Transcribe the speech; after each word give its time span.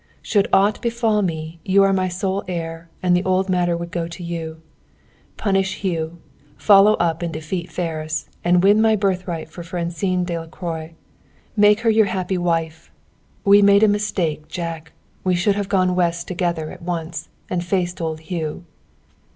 Should 0.23 0.47
aught 0.51 0.81
befall 0.81 1.21
me, 1.21 1.59
you 1.63 1.83
are 1.83 1.93
my 1.93 2.07
sole 2.07 2.43
heir, 2.47 2.89
and 3.03 3.15
the 3.15 3.23
old 3.23 3.49
matter 3.49 3.77
would 3.77 3.91
go 3.91 4.07
to 4.07 4.23
you. 4.23 4.59
Punish 5.37 5.81
Hugh, 5.81 6.17
follow 6.57 6.93
up 6.95 7.21
and 7.21 7.31
defeat 7.31 7.71
Ferris, 7.71 8.27
and 8.43 8.63
win 8.63 8.81
my 8.81 8.95
birthright 8.95 9.47
for 9.47 9.61
Francine 9.61 10.23
Delacroix. 10.23 10.95
Make 11.55 11.81
her 11.81 11.89
your 11.91 12.07
happy 12.07 12.39
wife. 12.39 12.89
We 13.45 13.61
made 13.61 13.83
a 13.83 13.87
mistake, 13.87 14.47
Jack. 14.47 14.93
We 15.23 15.35
should 15.35 15.55
have 15.55 15.69
gone 15.69 15.93
West 15.93 16.27
together 16.27 16.71
at 16.71 16.81
once, 16.81 17.29
and 17.47 17.63
faced 17.63 18.01
old 18.01 18.21
Hugh." 18.21 18.65